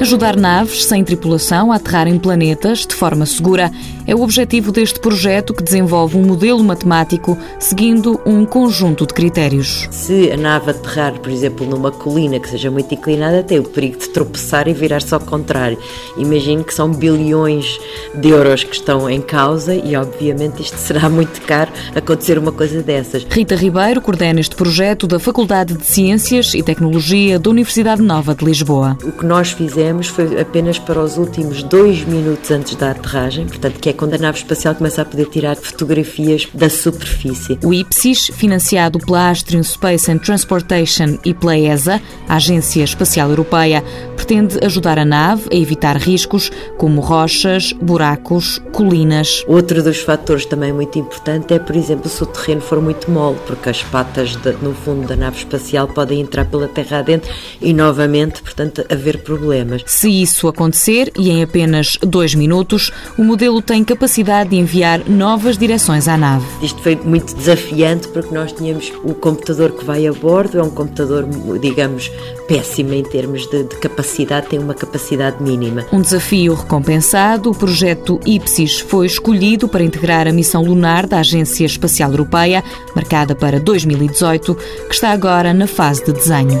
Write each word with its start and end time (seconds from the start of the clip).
Ajudar 0.00 0.34
naves 0.34 0.86
sem 0.86 1.04
tripulação 1.04 1.70
a 1.70 1.76
aterrar 1.76 2.08
em 2.08 2.18
planetas 2.18 2.86
de 2.86 2.94
forma 2.94 3.26
segura 3.26 3.70
é 4.06 4.14
o 4.14 4.22
objetivo 4.22 4.72
deste 4.72 4.98
projeto 4.98 5.52
que 5.52 5.62
desenvolve 5.62 6.16
um 6.16 6.22
modelo 6.22 6.64
matemático 6.64 7.36
seguindo 7.58 8.18
um 8.24 8.46
conjunto 8.46 9.06
de 9.06 9.12
critérios. 9.12 9.86
Se 9.90 10.32
a 10.32 10.38
nave 10.38 10.70
aterrar, 10.70 11.20
por 11.20 11.30
exemplo, 11.30 11.66
numa 11.66 11.92
colina 11.92 12.40
que 12.40 12.48
seja 12.48 12.70
muito 12.70 12.94
inclinada, 12.94 13.42
tem 13.42 13.58
o 13.58 13.62
perigo 13.62 13.98
de 13.98 14.08
tropeçar 14.08 14.66
e 14.68 14.72
virar-se 14.72 15.12
ao 15.12 15.20
contrário. 15.20 15.78
Imagino 16.16 16.64
que 16.64 16.72
são 16.72 16.90
bilhões 16.90 17.78
de 18.14 18.30
euros 18.30 18.64
que 18.64 18.74
estão 18.74 19.08
em 19.08 19.20
causa 19.20 19.74
e, 19.74 19.94
obviamente, 19.94 20.62
isto 20.62 20.76
será 20.80 21.10
muito 21.10 21.42
caro 21.42 21.70
acontecer 21.94 22.38
uma 22.38 22.52
coisa 22.52 22.82
dessas. 22.82 23.26
Rita 23.28 23.54
Ribeiro 23.54 24.00
coordena 24.00 24.40
este 24.40 24.56
projeto 24.56 25.06
da 25.06 25.20
Faculdade 25.20 25.74
de 25.74 25.84
Ciências 25.84 26.54
e 26.54 26.62
Tecnologia 26.62 27.38
da 27.38 27.50
Universidade 27.50 28.00
Nova 28.00 28.34
de 28.34 28.46
Lisboa. 28.46 28.96
O 29.04 29.12
que 29.12 29.26
nós 29.26 29.52
fizemos 29.52 29.89
foi 30.08 30.40
apenas 30.40 30.78
para 30.78 31.00
os 31.00 31.16
últimos 31.16 31.62
dois 31.62 32.04
minutos 32.04 32.50
antes 32.50 32.74
da 32.74 32.90
aterragem, 32.90 33.46
portanto, 33.46 33.78
que 33.80 33.88
é 33.88 33.92
quando 33.92 34.14
a 34.14 34.18
nave 34.18 34.38
espacial 34.38 34.74
começa 34.74 35.02
a 35.02 35.04
poder 35.04 35.26
tirar 35.26 35.56
fotografias 35.56 36.48
da 36.52 36.68
superfície. 36.68 37.58
O 37.64 37.72
IPSIS, 37.72 38.30
financiado 38.34 38.98
pela 38.98 39.28
Austrian 39.28 39.62
Space 39.62 40.10
and 40.10 40.18
Transportation 40.18 41.18
e 41.24 41.34
pela 41.34 41.58
ESA, 41.58 42.00
a 42.28 42.36
Agência 42.36 42.84
Espacial 42.84 43.30
Europeia, 43.30 43.82
pretende 44.16 44.58
ajudar 44.64 44.98
a 44.98 45.04
nave 45.04 45.48
a 45.52 45.56
evitar 45.56 45.96
riscos 45.96 46.50
como 46.76 47.00
rochas, 47.00 47.72
buracos, 47.72 48.60
colinas. 48.72 49.44
Outro 49.48 49.82
dos 49.82 49.98
fatores 50.00 50.46
também 50.46 50.72
muito 50.72 50.98
importante 50.98 51.54
é, 51.54 51.58
por 51.58 51.74
exemplo, 51.74 52.08
se 52.08 52.22
o 52.22 52.26
terreno 52.26 52.60
for 52.60 52.80
muito 52.80 53.10
mole, 53.10 53.38
porque 53.46 53.70
as 53.70 53.82
patas 53.82 54.36
de, 54.36 54.52
no 54.62 54.74
fundo 54.74 55.06
da 55.06 55.16
nave 55.16 55.38
espacial 55.38 55.88
podem 55.88 56.20
entrar 56.20 56.44
pela 56.44 56.68
terra 56.68 56.98
adentro 56.98 57.32
e 57.60 57.72
novamente, 57.72 58.42
portanto, 58.42 58.84
haver 58.90 59.22
problemas. 59.22 59.79
Se 59.86 60.08
isso 60.08 60.48
acontecer, 60.48 61.12
e 61.18 61.30
em 61.30 61.42
apenas 61.42 61.98
dois 62.02 62.34
minutos, 62.34 62.92
o 63.18 63.24
modelo 63.24 63.60
tem 63.62 63.82
capacidade 63.84 64.50
de 64.50 64.56
enviar 64.56 65.08
novas 65.08 65.56
direções 65.56 66.08
à 66.08 66.16
nave. 66.16 66.46
Isto 66.62 66.82
foi 66.82 66.96
muito 66.96 67.34
desafiante 67.34 68.08
porque 68.08 68.34
nós 68.34 68.52
tínhamos 68.52 68.92
o 69.02 69.14
computador 69.14 69.72
que 69.72 69.84
vai 69.84 70.06
a 70.06 70.12
bordo, 70.12 70.58
é 70.58 70.62
um 70.62 70.70
computador, 70.70 71.26
digamos, 71.60 72.10
péssimo 72.48 72.94
em 72.94 73.02
termos 73.02 73.46
de, 73.48 73.64
de 73.64 73.76
capacidade, 73.76 74.48
tem 74.48 74.58
uma 74.58 74.74
capacidade 74.74 75.42
mínima. 75.42 75.86
Um 75.92 76.00
desafio 76.00 76.54
recompensado, 76.54 77.50
o 77.50 77.54
projeto 77.54 78.20
IPSIS 78.26 78.80
foi 78.80 79.06
escolhido 79.06 79.68
para 79.68 79.84
integrar 79.84 80.26
a 80.26 80.32
missão 80.32 80.62
lunar 80.62 81.06
da 81.06 81.18
Agência 81.20 81.64
Espacial 81.64 82.10
Europeia, 82.10 82.62
marcada 82.94 83.34
para 83.34 83.60
2018, 83.60 84.54
que 84.54 84.94
está 84.94 85.10
agora 85.10 85.52
na 85.52 85.66
fase 85.66 86.04
de 86.04 86.12
desenho. 86.12 86.60